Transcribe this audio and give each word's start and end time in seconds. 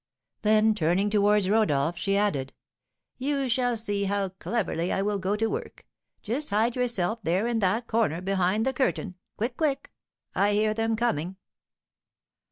Then, 0.41 0.73
turning 0.73 1.11
towards 1.11 1.47
Rodolph, 1.47 1.95
she 1.95 2.17
added, 2.17 2.53
"You 3.19 3.47
shall 3.47 3.75
see 3.77 4.05
how 4.05 4.29
cleverly 4.29 4.91
I 4.91 5.03
will 5.03 5.19
go 5.19 5.35
to 5.35 5.45
work. 5.45 5.85
Just 6.23 6.49
hide 6.49 6.75
yourself 6.75 7.19
there 7.21 7.45
in 7.45 7.59
that 7.59 7.85
corner 7.85 8.19
behind 8.19 8.65
the 8.65 8.73
curtain. 8.73 9.13
Quick, 9.37 9.55
quick! 9.57 9.91
I 10.33 10.53
hear 10.53 10.73
them 10.73 10.95
coming." 10.95 11.35